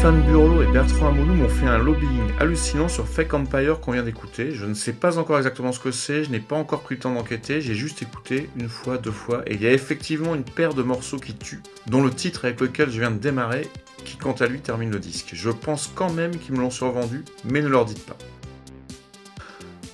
[0.00, 4.02] Antoine Burlot et Bertrand Amoulou m'ont fait un lobbying hallucinant sur Fake Empire qu'on vient
[4.02, 4.50] d'écouter.
[4.50, 7.02] Je ne sais pas encore exactement ce que c'est, je n'ai pas encore pris le
[7.02, 10.42] temps d'enquêter, j'ai juste écouté une fois, deux fois, et il y a effectivement une
[10.42, 13.68] paire de morceaux qui tuent, dont le titre avec lequel je viens de démarrer,
[14.06, 15.32] qui quant à lui termine le disque.
[15.34, 18.16] Je pense quand même qu'ils me l'ont survendu, mais ne leur dites pas.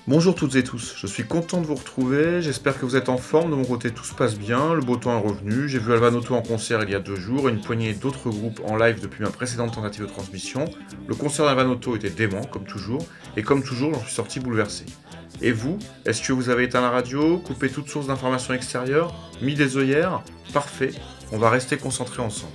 [0.09, 3.17] Bonjour toutes et tous, je suis content de vous retrouver, j'espère que vous êtes en
[3.17, 5.93] forme, de mon côté tout se passe bien, le beau temps est revenu, j'ai vu
[5.93, 9.01] Alvanoto en concert il y a deux jours et une poignée d'autres groupes en live
[9.01, 10.67] depuis ma précédente tentative de transmission.
[11.09, 13.05] Le concert d'Alvanoto était dément, comme toujours,
[13.37, 14.87] et comme toujours j'en suis sorti bouleversé.
[15.43, 19.13] Et vous, est-ce que vous avez éteint la radio, coupé toute source d'information extérieure,
[19.43, 20.23] mis des œillères?
[20.53, 20.93] Parfait,
[21.33, 22.55] on va rester concentrés ensemble.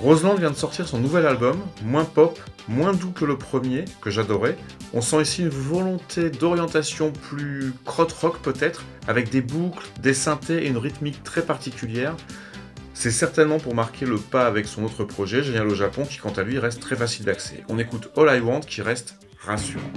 [0.00, 4.10] Roseland vient de sortir son nouvel album, moins pop, moins doux que le premier, que
[4.10, 4.56] j'adorais.
[4.92, 10.68] On sent ici une volonté d'orientation plus crot-rock peut-être, avec des boucles, des synthés et
[10.68, 12.14] une rythmique très particulière.
[12.94, 16.32] C'est certainement pour marquer le pas avec son autre projet, Génial au Japon, qui quant
[16.32, 17.64] à lui reste très facile d'accès.
[17.68, 19.92] On écoute All I Want qui reste rassurant.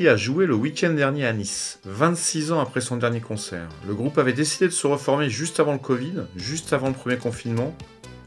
[0.00, 3.68] Morrissey a joué le week-end dernier à Nice, 26 ans après son dernier concert.
[3.86, 7.18] Le groupe avait décidé de se reformer juste avant le Covid, juste avant le premier
[7.18, 7.76] confinement.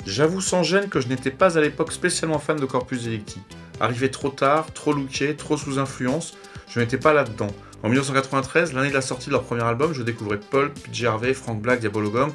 [0.05, 3.39] J'avoue sans gêne que je n'étais pas à l'époque spécialement fan de Corpus Delicti.
[3.79, 6.37] Arrivé trop tard, trop looké, trop sous influence,
[6.69, 7.49] je n'étais pas là-dedans.
[7.81, 11.33] En 1993, l'année de la sortie de leur premier album, je découvrais Paul, PJ Harvey,
[11.33, 12.31] Frank Black, Diabologum,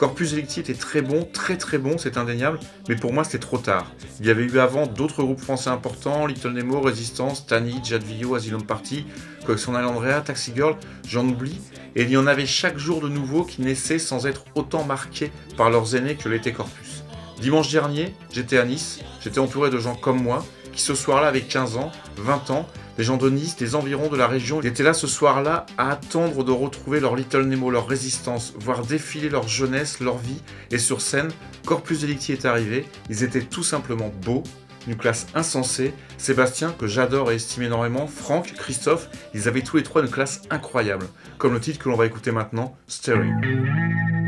[0.00, 3.58] Corpus Electi était très bon, très très bon, c'est indéniable, mais pour moi c'était trop
[3.58, 3.92] tard.
[4.18, 8.62] Il y avait eu avant d'autres groupes français importants, Little Nemo, Résistance, Tani, Jadvio, Asylum
[8.62, 9.04] Party,
[9.44, 10.74] Collection Alandrea, Taxi Girl,
[11.06, 11.60] j'en oublie,
[11.96, 15.30] et il y en avait chaque jour de nouveaux qui naissaient sans être autant marqués
[15.58, 17.04] par leurs aînés que l'était Corpus.
[17.42, 21.40] Dimanche dernier, j'étais à Nice, j'étais entouré de gens comme moi, qui ce soir-là avaient
[21.40, 24.92] 15 ans, 20 ans, des gens de Nice, des environs de la région, étaient là
[24.92, 30.00] ce soir-là à attendre de retrouver leur Little Nemo, leur résistance, voir défiler leur jeunesse,
[30.00, 31.30] leur vie, et sur scène,
[31.64, 34.42] Corpus Delicti est arrivé, ils étaient tout simplement beaux,
[34.86, 39.82] une classe insensée, Sébastien, que j'adore et estime énormément, Franck, Christophe, ils avaient tous les
[39.82, 41.06] trois une classe incroyable,
[41.38, 44.19] comme le titre que l'on va écouter maintenant, Staring.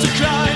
[0.00, 0.49] to cry.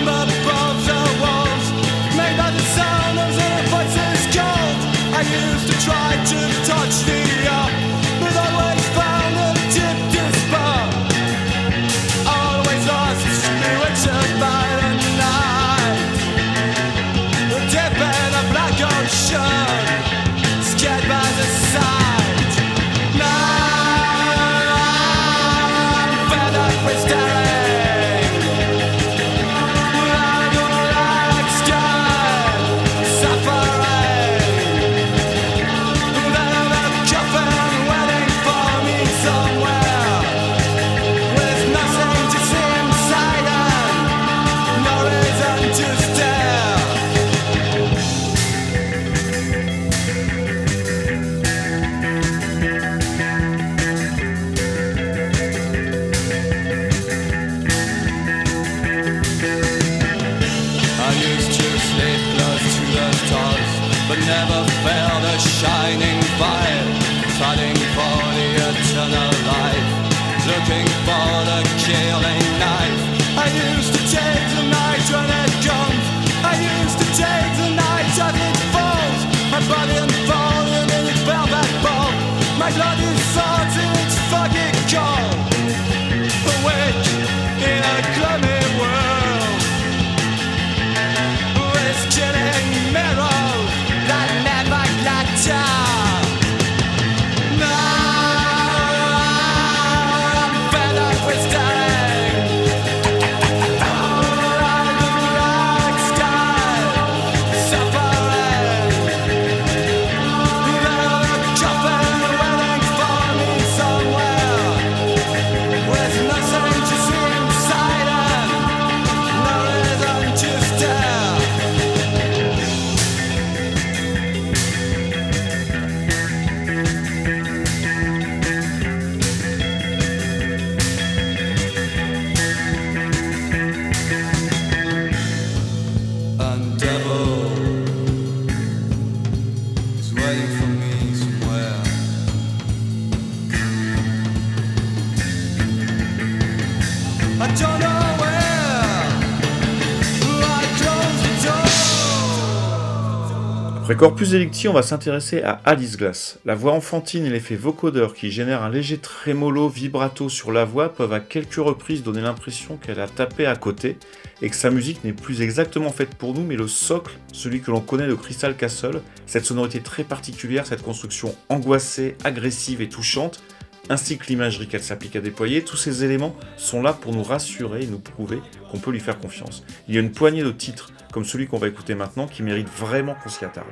[154.05, 156.39] Corpus Delicti, on va s'intéresser à Alice Glass.
[156.45, 160.93] La voix enfantine et l'effet vocodeur qui génère un léger trémolo vibrato sur la voix
[160.93, 163.97] peuvent à quelques reprises donner l'impression qu'elle a tapé à côté
[164.43, 167.71] et que sa musique n'est plus exactement faite pour nous mais le socle, celui que
[167.71, 173.43] l'on connaît de Crystal Castle, cette sonorité très particulière, cette construction angoissée, agressive et touchante,
[173.89, 177.85] ainsi que l'imagerie qu'elle s'applique à déployer, tous ces éléments sont là pour nous rassurer
[177.85, 179.65] et nous prouver qu'on peut lui faire confiance.
[179.89, 182.69] Il y a une poignée de titres comme celui qu'on va écouter maintenant, qui mérite
[182.69, 183.69] vraiment qu'on s'y attarde.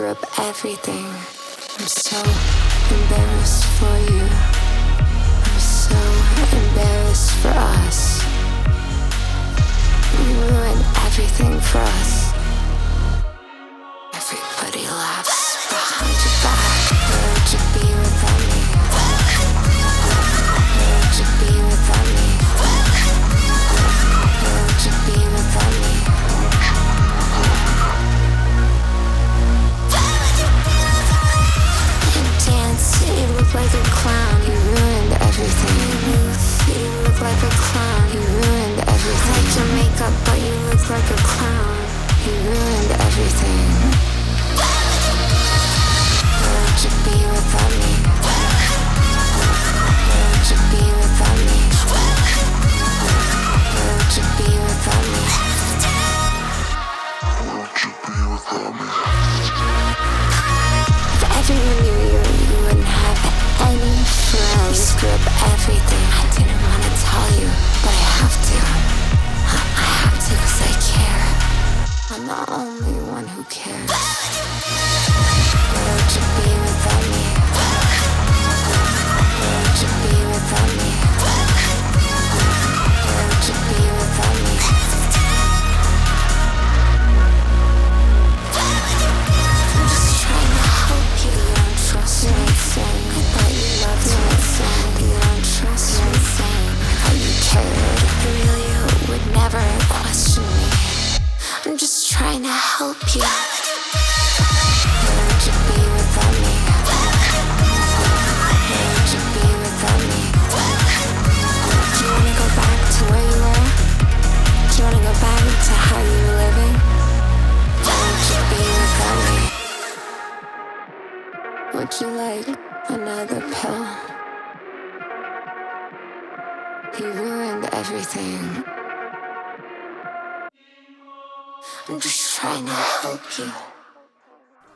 [0.00, 1.04] Screw up everything.
[1.78, 2.16] I'm so
[2.94, 3.19] embarrassed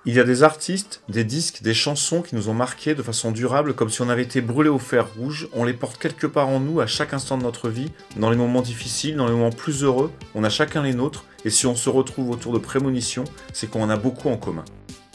[0.06, 3.32] Il y a des artistes, des disques, des chansons qui nous ont marqués de façon
[3.32, 6.48] durable comme si on avait été brûlé au fer rouge, on les porte quelque part
[6.48, 9.50] en nous à chaque instant de notre vie, dans les moments difficiles, dans les moments
[9.50, 13.24] plus heureux, on a chacun les nôtres, et si on se retrouve autour de prémonitions,
[13.54, 14.64] c'est qu'on en a beaucoup en commun.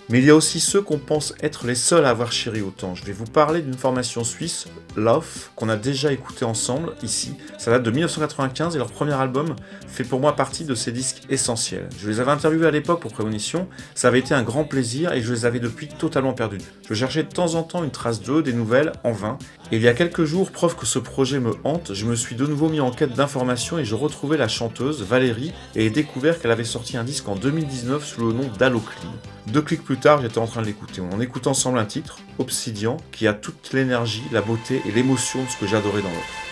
[0.09, 2.95] Mais il y a aussi ceux qu'on pense être les seuls à avoir chéri autant.
[2.95, 7.35] Je vais vous parler d'une formation suisse, Love, qu'on a déjà écouté ensemble ici.
[7.59, 9.55] Ça date de 1995 et leur premier album
[9.87, 11.87] fait pour moi partie de ces disques essentiels.
[11.99, 15.21] Je les avais interviewés à l'époque pour Prémonition, ça avait été un grand plaisir et
[15.21, 16.57] je les avais depuis totalement perdus.
[16.87, 19.37] Je cherchais de temps en temps une trace d'eux, des nouvelles, en vain.
[19.71, 22.35] Et il y a quelques jours, preuve que ce projet me hante, je me suis
[22.35, 26.41] de nouveau mis en quête d'informations et je retrouvais la chanteuse Valérie et ai découvert
[26.41, 29.13] qu'elle avait sorti un disque en 2019 sous le nom d'Alloclean.
[29.51, 31.01] Deux clics plus tard, j'étais en train de l'écouter.
[31.01, 35.49] On écoute ensemble un titre, Obsidian, qui a toute l'énergie, la beauté et l'émotion de
[35.49, 36.48] ce que j'adorais dans l'autre.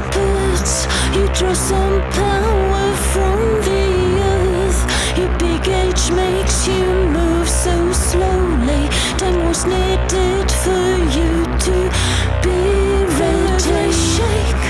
[0.00, 3.84] You draw some power from the
[4.32, 5.18] earth.
[5.18, 8.88] Your big age makes you move so slowly.
[9.18, 11.90] Time was needed for you to
[12.42, 13.92] be ready.
[13.92, 14.69] Shake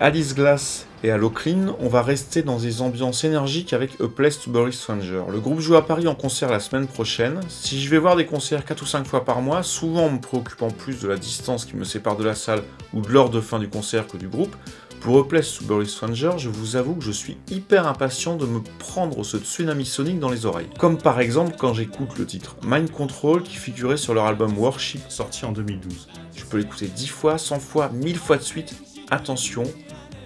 [0.00, 4.50] Alice Glass et Clean, on va rester dans des ambiances énergiques avec A Place to
[4.50, 5.22] Bury Stranger.
[5.30, 7.40] Le groupe joue à Paris en concert la semaine prochaine.
[7.48, 10.20] Si je vais voir des concerts 4 ou 5 fois par mois, souvent en me
[10.20, 13.40] préoccupant plus de la distance qui me sépare de la salle ou de l'heure de
[13.40, 14.54] fin du concert que du groupe,
[15.00, 18.46] pour A Place to Bury Stranger, je vous avoue que je suis hyper impatient de
[18.46, 20.68] me prendre ce tsunami sonique dans les oreilles.
[20.78, 25.02] Comme par exemple quand j'écoute le titre Mind Control qui figurait sur leur album Worship
[25.08, 26.08] sorti en 2012.
[26.34, 28.74] Je peux l'écouter 10 fois, 100 fois, 1000 fois de suite
[29.10, 29.64] attention,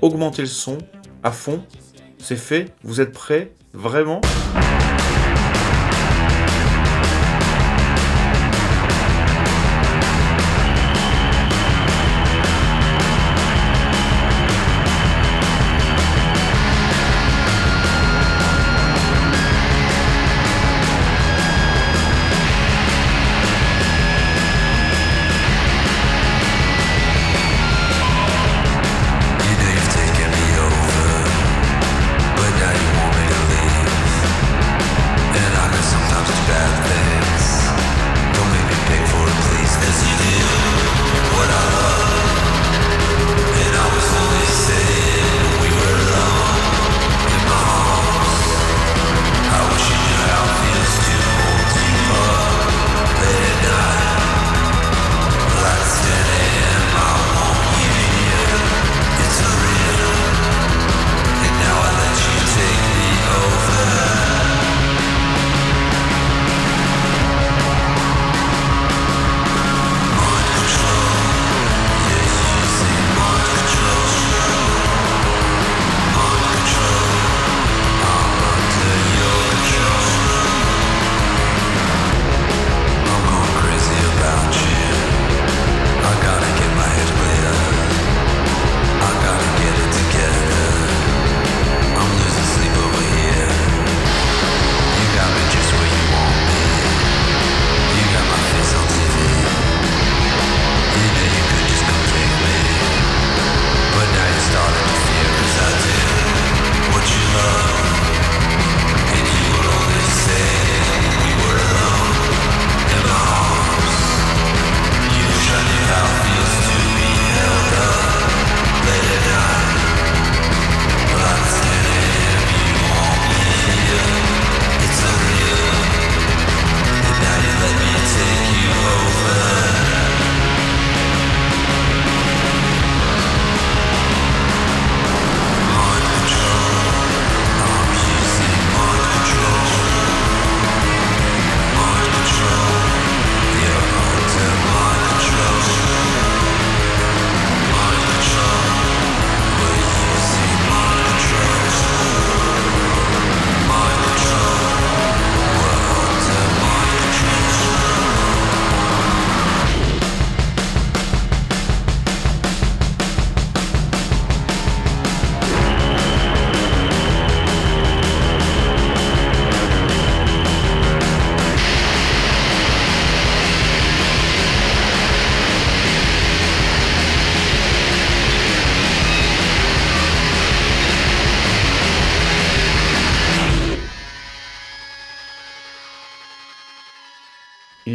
[0.01, 0.79] augmentez le son
[1.23, 1.63] à fond,
[2.19, 3.53] c'est fait, vous êtes prêts?
[3.73, 4.21] Vraiment?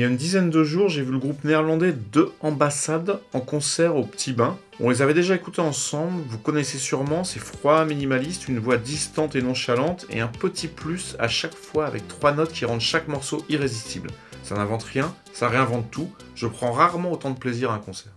[0.08, 4.32] Une dizaine de jours, j'ai vu le groupe néerlandais De Ambassade en concert au Petit
[4.32, 4.58] Bain.
[4.80, 9.36] On les avait déjà écoutés ensemble, vous connaissez sûrement, c'est froid, minimaliste, une voix distante
[9.36, 13.08] et nonchalante, et un petit plus à chaque fois avec trois notes qui rendent chaque
[13.08, 14.10] morceau irrésistible.
[14.43, 18.17] Ça n'invente rien, ça réinvente tout, je prends rarement autant de plaisir à un concert.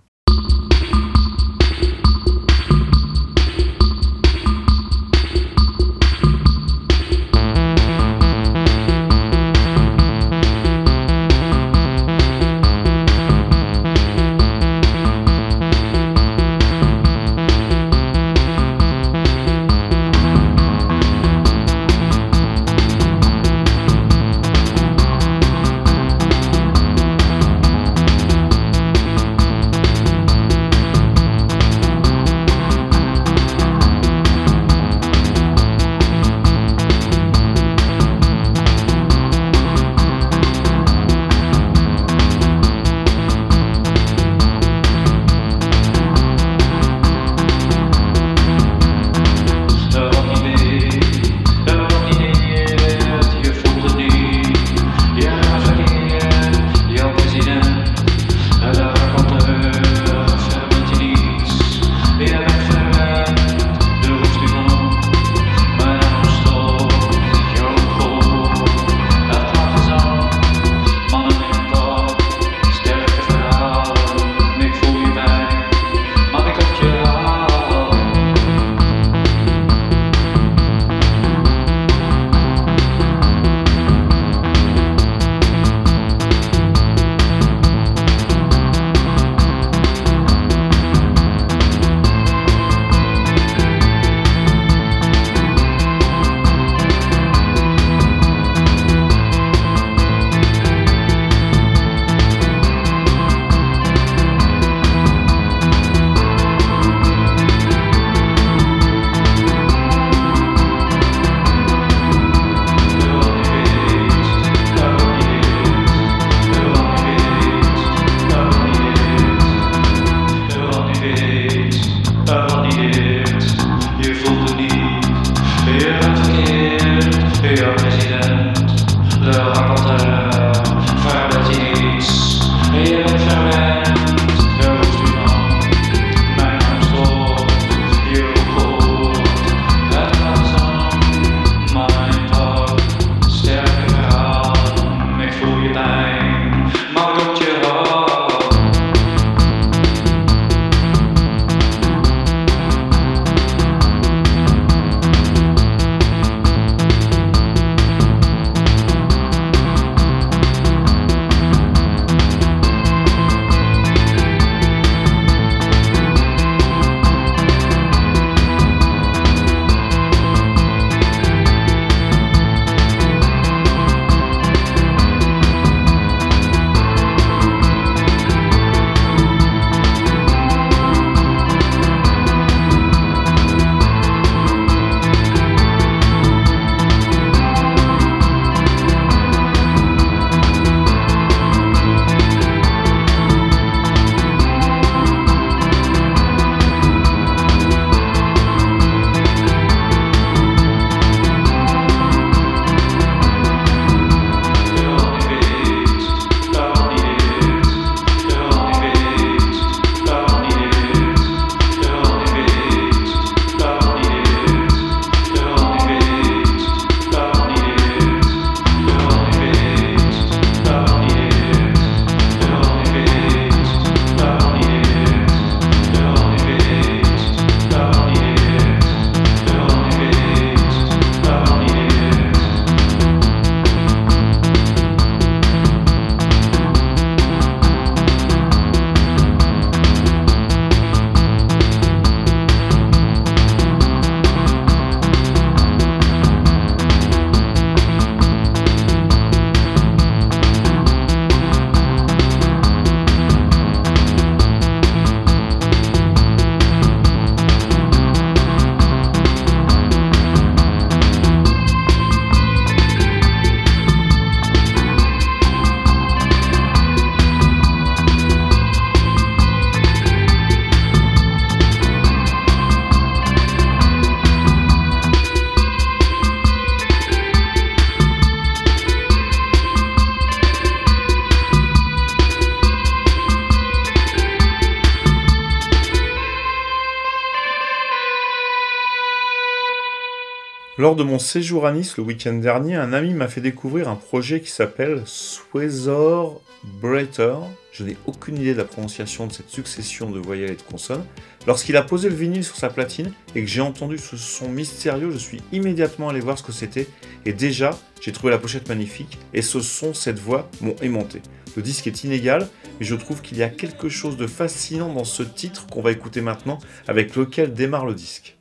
[290.80, 293.96] Lors de mon séjour à Nice le week-end dernier, un ami m'a fait découvrir un
[293.96, 296.40] projet qui s'appelle Swazor
[296.80, 297.34] Bretter.
[297.70, 301.04] Je n'ai aucune idée de la prononciation de cette succession de voyelles et de consonnes.
[301.46, 305.10] Lorsqu'il a posé le vinyle sur sa platine et que j'ai entendu ce son mystérieux,
[305.10, 306.86] je suis immédiatement allé voir ce que c'était
[307.26, 311.20] et déjà, j'ai trouvé la pochette magnifique et ce son, cette voix m'ont aimanté.
[311.56, 315.04] Le disque est inégal, mais je trouve qu'il y a quelque chose de fascinant dans
[315.04, 318.39] ce titre qu'on va écouter maintenant avec lequel démarre le disque.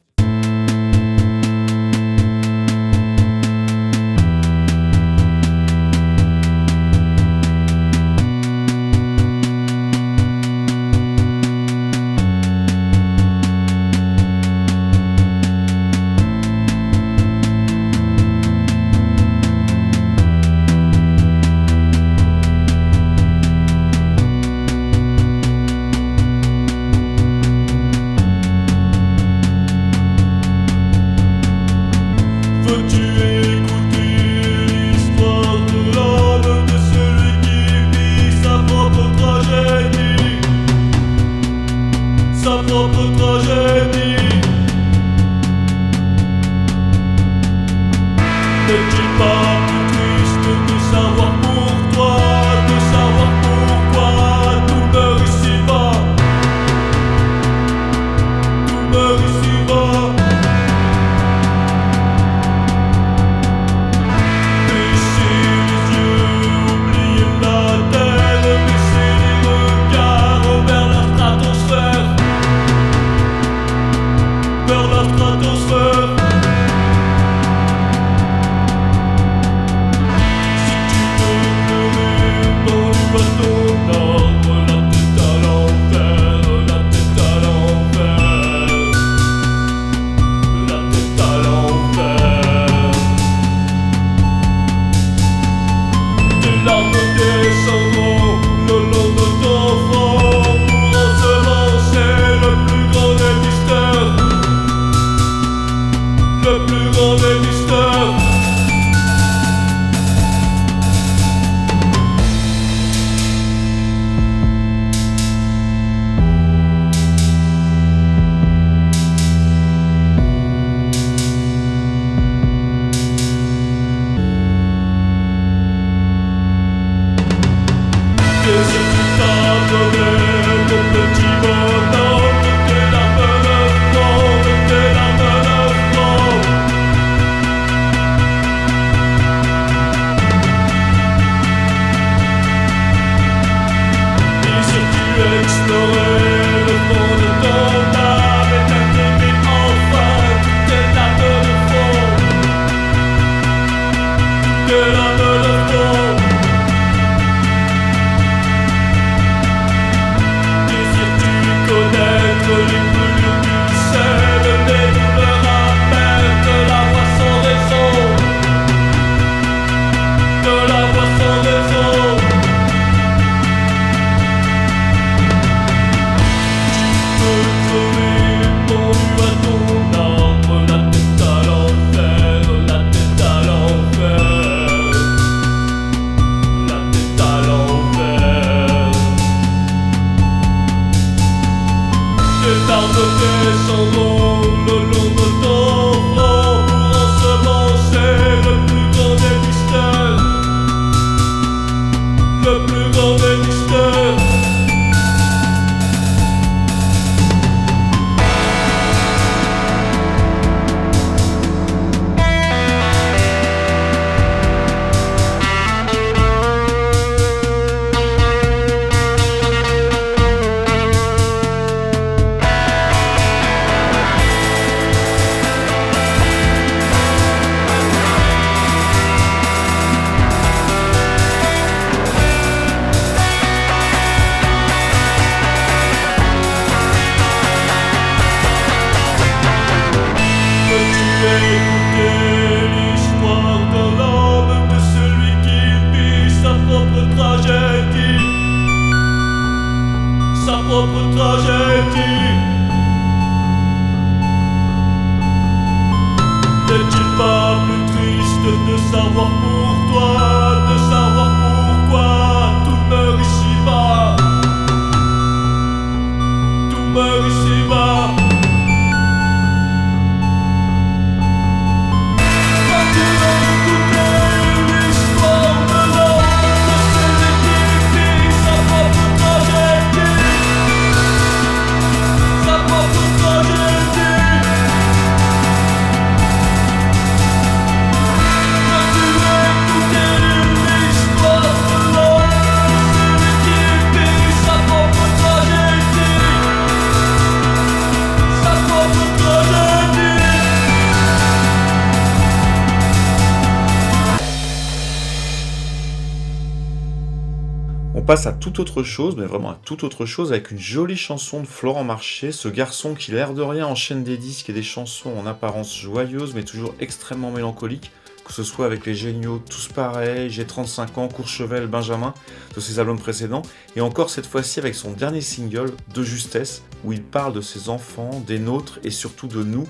[308.58, 312.32] Autre chose, mais vraiment à toute autre chose, avec une jolie chanson de Florent Marché,
[312.32, 316.34] ce garçon qui l'air de rien enchaîne des disques et des chansons en apparence joyeuses,
[316.34, 317.91] mais toujours extrêmement mélancoliques,
[318.26, 322.14] que ce soit avec les géniaux Tous Pareils, J'ai 35 ans, Courchevel, Benjamin,
[322.56, 323.43] de ses albums précédents,
[323.76, 327.70] et encore cette fois-ci avec son dernier single, De Justesse, où il parle de ses
[327.70, 329.68] enfants, des nôtres et surtout de nous,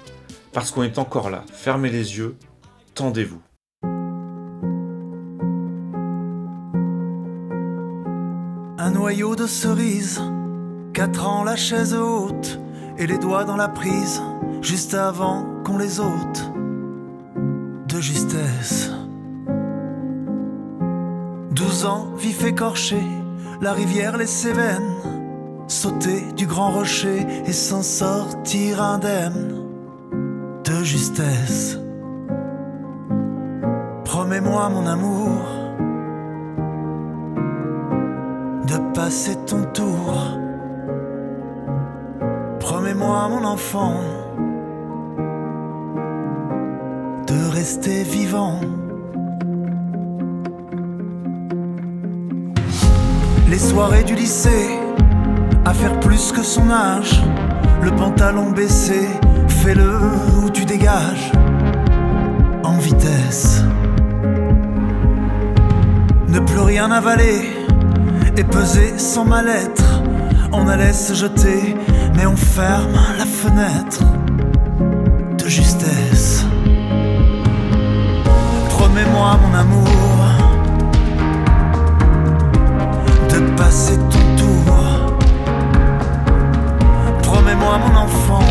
[0.54, 1.44] parce qu'on est encore là.
[1.52, 2.38] Fermez les yeux,
[2.94, 3.42] tendez-vous.
[8.82, 10.22] Un noyau de cerise,
[10.94, 12.62] quatre ans la chaise haute
[12.98, 14.22] et les doigts dans la prise,
[14.62, 16.50] juste avant qu'on les ôte
[17.90, 18.90] de justesse.
[21.52, 23.04] Douze ans, vif écorché,
[23.60, 24.96] la rivière les Cévennes,
[25.68, 29.56] sauter du grand rocher et s'en sortir indemne
[30.64, 31.78] de justesse.
[34.06, 35.59] Promets-moi mon amour
[38.70, 40.38] de passer ton tour.
[42.60, 43.96] Promets-moi mon enfant
[47.26, 48.60] de rester vivant.
[53.50, 54.70] Les soirées du lycée,
[55.66, 57.24] à faire plus que son âge,
[57.82, 59.08] le pantalon baissé,
[59.48, 59.98] fais-le
[60.44, 61.32] ou tu dégages
[62.64, 63.64] en vitesse.
[66.28, 67.59] Ne plus rien avaler
[68.40, 70.02] et peser sans mal-être.
[70.54, 71.76] On allait se jeter,
[72.16, 74.02] mais on ferme la fenêtre
[75.38, 76.46] de justesse.
[78.70, 80.24] Promets-moi, mon amour,
[83.30, 84.76] de passer ton tour.
[87.24, 88.46] Promets-moi, mon enfant,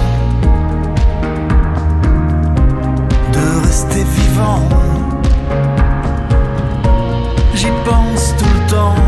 [3.33, 4.69] de rester vivant.
[7.55, 9.08] J'y pense tout le temps.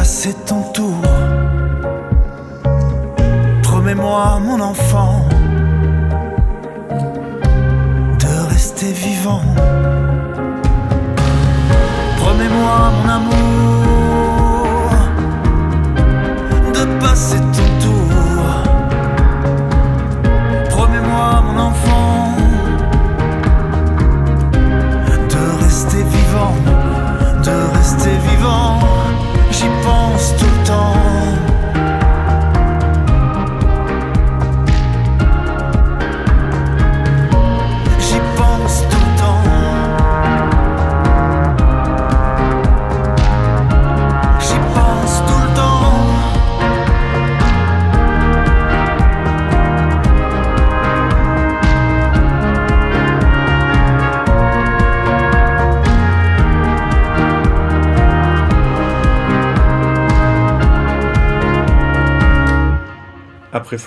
[0.00, 1.02] passer ton tour.
[3.62, 5.28] Promets-moi mon enfant
[8.22, 9.42] de rester vivant.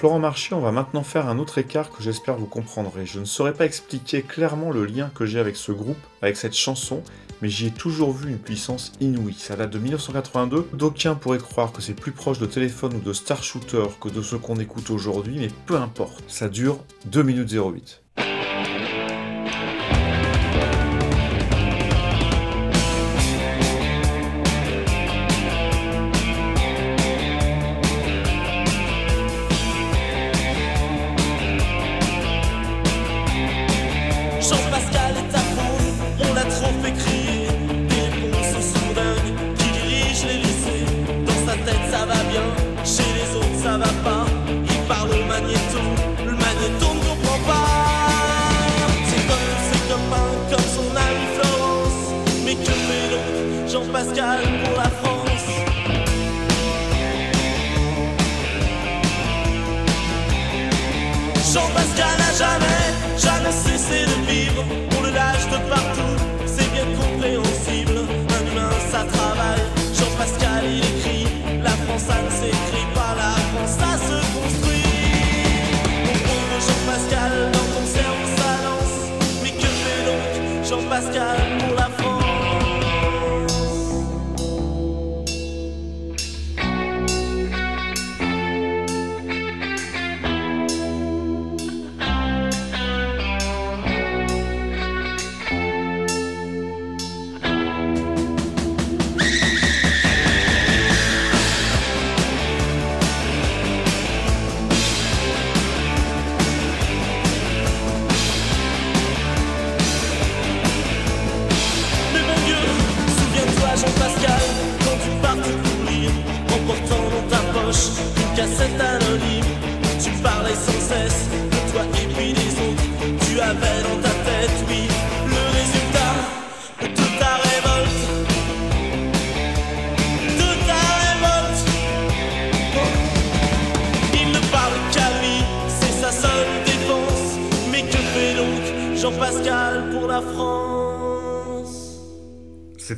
[0.03, 3.05] Florent Marché, on va maintenant faire un autre écart que j'espère vous comprendrez.
[3.05, 6.57] Je ne saurais pas expliquer clairement le lien que j'ai avec ce groupe, avec cette
[6.57, 7.01] chanson,
[7.41, 9.35] mais j'y ai toujours vu une puissance inouïe.
[9.35, 10.67] Ça date de 1982.
[10.73, 14.21] D'aucuns pourraient croire que c'est plus proche de téléphone ou de Star Shooter que de
[14.21, 16.21] ce qu'on écoute aujourd'hui, mais peu importe.
[16.27, 18.01] Ça dure 2 minutes 08.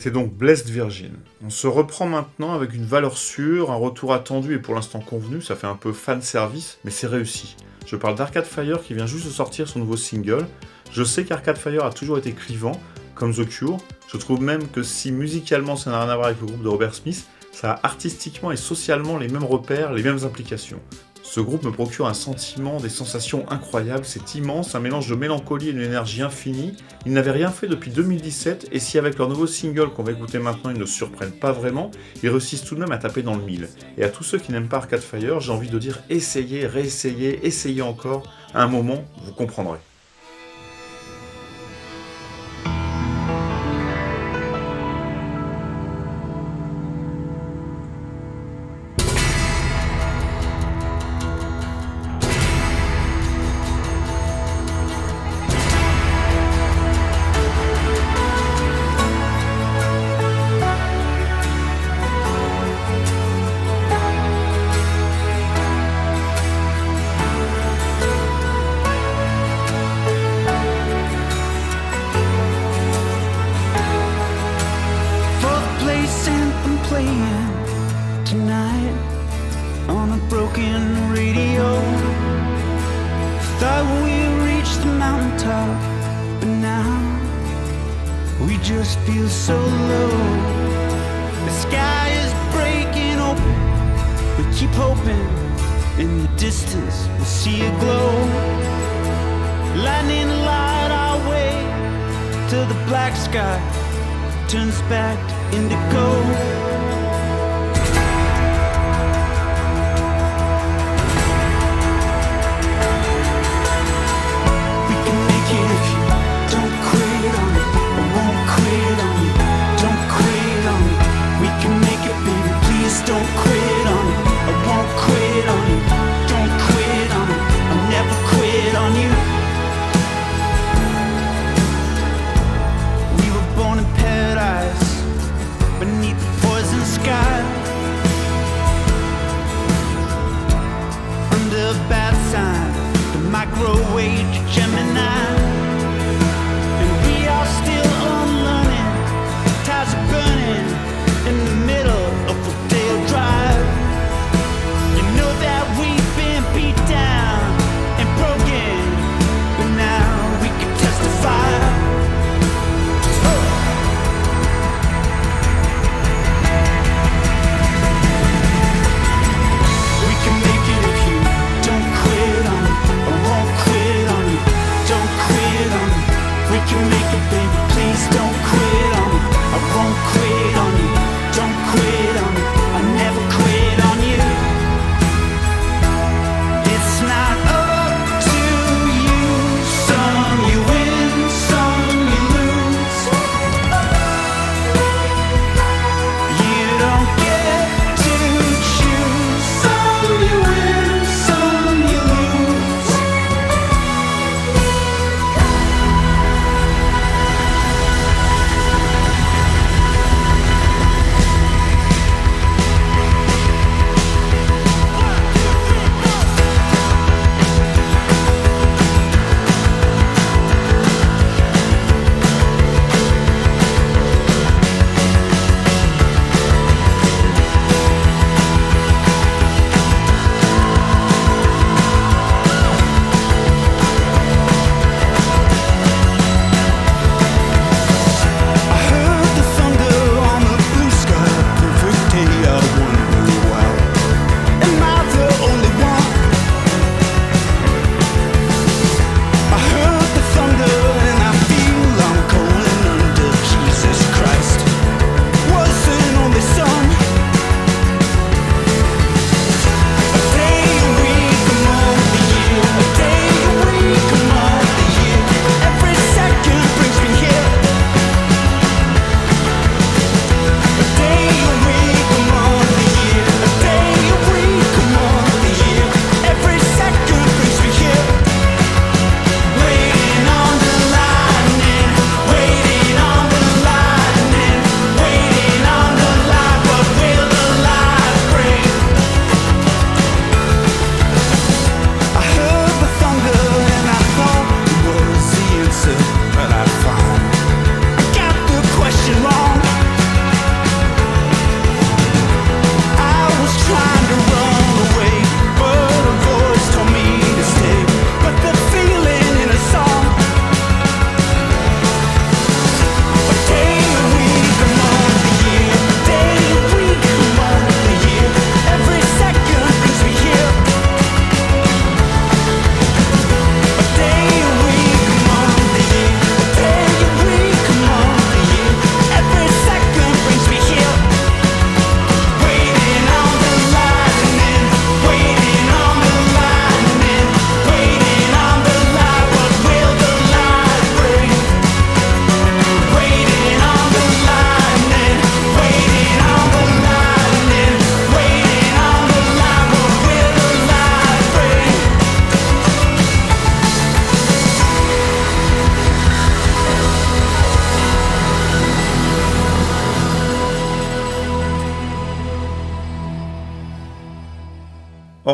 [0.06, 1.14] C'était donc Blessed Virgin.
[1.44, 5.42] On se reprend maintenant avec une valeur sûre, un retour attendu et pour l'instant convenu,
[5.42, 7.56] ça fait un peu fan service, mais c'est réussi.
[7.88, 10.46] Je parle d'Arcade Fire qui vient juste de sortir son nouveau single.
[10.92, 12.80] Je sais qu'Arcade Fire a toujours été clivant,
[13.16, 13.78] comme The Cure.
[14.08, 16.70] Je trouve même que si musicalement ça n'a rien à voir avec le groupe de
[16.70, 20.82] Robert Smith, ça a artistiquement et socialement les mêmes repères, les mêmes implications.
[21.28, 25.70] Ce groupe me procure un sentiment, des sensations incroyables, c'est immense, un mélange de mélancolie
[25.70, 26.78] et d'une énergie infinie.
[27.06, 30.38] Ils n'avaient rien fait depuis 2017, et si avec leur nouveau single qu'on va écouter
[30.38, 31.90] maintenant ils ne surprennent pas vraiment,
[32.22, 33.68] ils réussissent tout de même à taper dans le mille.
[33.98, 37.46] Et à tous ceux qui n'aiment pas Arcade Fire, j'ai envie de dire essayez, réessayez,
[37.46, 39.80] essayez encore, à un moment, vous comprendrez.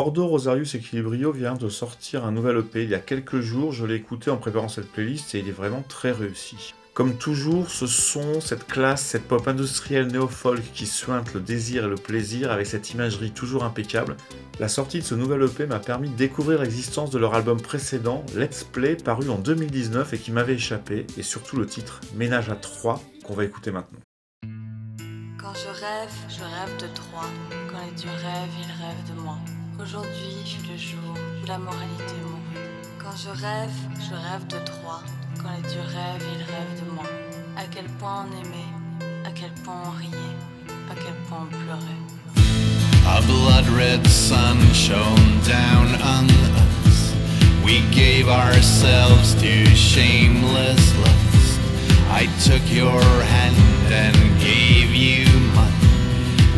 [0.02, 3.86] Ordo Rosarius Equilibrio vient de sortir un nouvel EP il y a quelques jours, je
[3.86, 6.74] l'ai écouté en préparant cette playlist et il est vraiment très réussi.
[6.92, 11.88] Comme toujours, ce son, cette classe, cette pop industrielle néo-folk qui suinte le désir et
[11.88, 14.16] le plaisir avec cette imagerie toujours impeccable,
[14.58, 18.26] la sortie de ce nouvel EP m'a permis de découvrir l'existence de leur album précédent,
[18.34, 22.56] Let's Play, paru en 2019 et qui m'avait échappé, et surtout le titre Ménage à
[22.56, 24.00] 3 qu'on va écouter maintenant.
[25.40, 27.22] Quand je rêve, je rêve de toi.
[27.70, 29.38] Quand les dieux rêvent, ils rêvent de moi.
[29.82, 32.68] Aujourd'hui fut le jour où la moralité mourut.
[32.98, 35.02] Quand je rêve, je rêve de toi.
[35.42, 37.04] Quand les dieux rêvent, ils rêvent de moi.
[37.56, 40.36] À quel point on aimait, à quel point on riait,
[40.88, 42.02] à quel point on pleurait.
[43.08, 46.26] A blood red sun shone down on
[46.86, 47.12] us.
[47.64, 51.60] We gave ourselves to shameless lust.
[52.08, 53.56] I took your hand
[53.90, 55.26] and gave you
[55.56, 55.91] mine.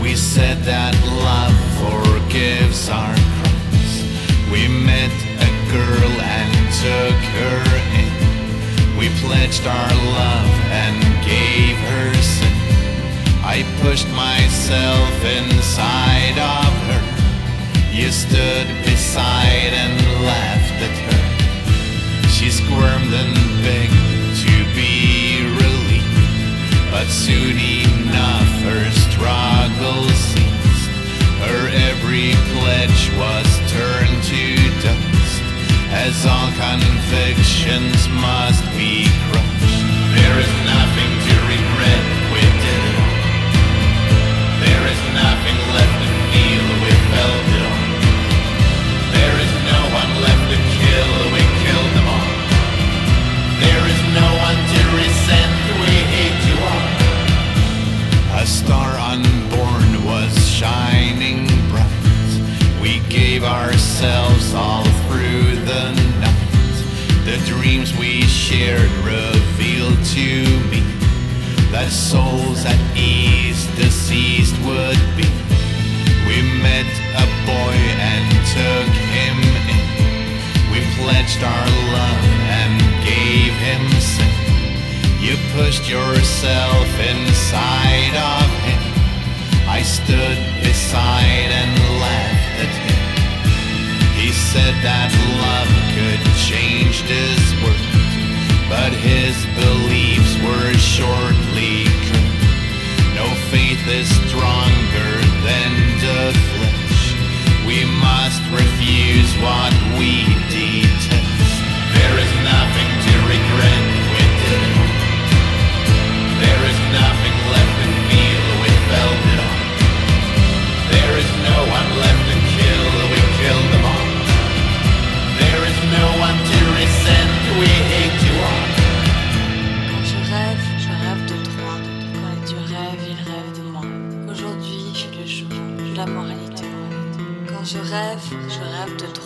[0.05, 0.93] We said that
[1.25, 4.05] love forgives our crimes.
[4.53, 5.09] We met
[5.41, 6.53] a girl and
[6.85, 7.65] took her
[7.97, 8.13] in.
[9.01, 12.53] We pledged our love and gave her sin.
[13.49, 17.05] I pushed myself inside of her.
[17.91, 22.29] You stood beside and laughed at her.
[22.29, 23.33] She squirmed and
[23.65, 30.91] begged to be relieved, but soon enough her struggle ceased.
[31.45, 34.45] Her every pledge was turned to
[34.81, 35.43] dust,
[35.93, 38.54] as all convictions must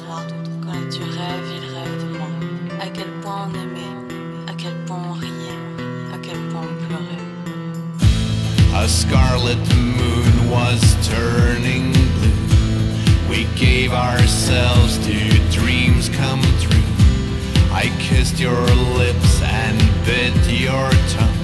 [0.08, 0.36] rêve toi.
[0.64, 2.28] Quand dieux rêvent, ils rêvent de moi.
[2.80, 5.58] À quel point on aimait, à quel point on riait,
[6.14, 7.24] à quel point on pleurait.
[8.74, 13.28] A scarlet moon was turning blue.
[13.28, 15.14] We gave ourselves to
[15.50, 16.82] dreams come true.
[17.72, 21.38] I kissed your lips and bit your tongue.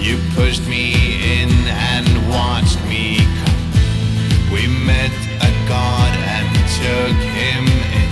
[0.00, 0.94] You pushed me
[1.40, 4.52] in and watched me come.
[4.52, 6.15] We met a god
[6.76, 7.64] took him
[8.00, 8.10] in.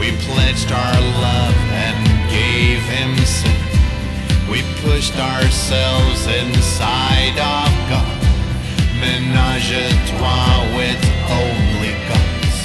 [0.00, 1.98] We pledged our love and
[2.28, 3.62] gave him sin.
[4.50, 8.18] We pushed ourselves inside of God.
[8.98, 11.00] Menage a trois with
[11.30, 12.58] only gods.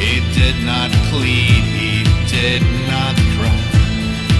[0.00, 3.62] He did not plead, he did not cry.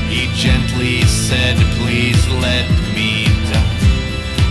[0.08, 2.66] He gently said, Please let
[2.96, 3.72] me die.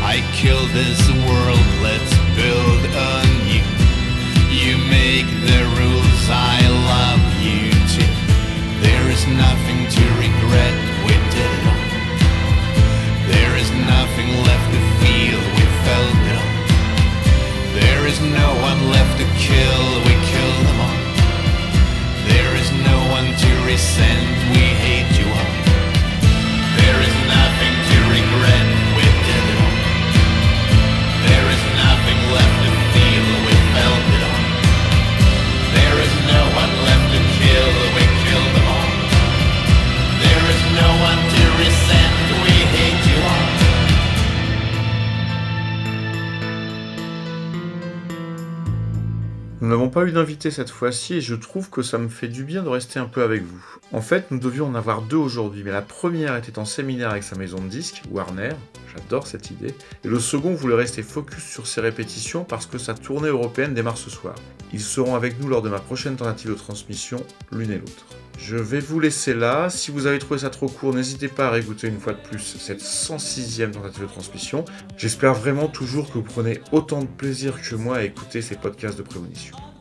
[0.04, 3.42] I killed this world, let's build anew.
[3.52, 3.81] You
[5.12, 6.60] make the rules, I
[6.96, 8.14] love you too.
[8.80, 11.86] There is nothing to regret, we did it all.
[13.34, 16.54] There is nothing left to feel, we felt it all.
[17.82, 21.00] There is no one left to kill, we killed them all.
[22.32, 24.41] There is no one to resent,
[49.92, 52.70] pas eu d'invité cette fois-ci et je trouve que ça me fait du bien de
[52.70, 53.62] rester un peu avec vous.
[53.92, 57.24] En fait, nous devions en avoir deux aujourd'hui, mais la première était en séminaire avec
[57.24, 58.52] sa maison de disques, Warner,
[58.96, 59.76] j'adore cette idée,
[60.06, 63.98] et le second voulait rester focus sur ses répétitions parce que sa tournée européenne démarre
[63.98, 64.36] ce soir.
[64.72, 67.18] Ils seront avec nous lors de ma prochaine tentative de transmission,
[67.52, 68.06] l'une et l'autre.
[68.40, 69.70] Je vais vous laisser là.
[69.70, 72.40] Si vous avez trouvé ça trop court, n'hésitez pas à réécouter une fois de plus
[72.40, 74.64] cette 106e tentative de transmission.
[74.96, 78.98] J'espère vraiment toujours que vous prenez autant de plaisir que moi à écouter ces podcasts
[78.98, 79.58] de prémonition.